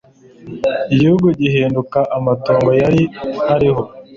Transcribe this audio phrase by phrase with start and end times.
[0.93, 3.03] igihugu gihinduka amatongo yari
[3.53, 3.83] ariho.